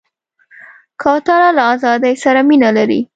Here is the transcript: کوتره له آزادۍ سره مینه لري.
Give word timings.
کوتره 1.01 1.49
له 1.57 1.63
آزادۍ 1.73 2.13
سره 2.23 2.39
مینه 2.49 2.69
لري. 2.77 3.01